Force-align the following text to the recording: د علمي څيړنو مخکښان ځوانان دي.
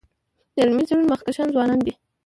د 0.53 0.57
علمي 0.63 0.83
څيړنو 0.87 1.09
مخکښان 1.13 1.47
ځوانان 1.55 1.79
دي. 1.85 1.93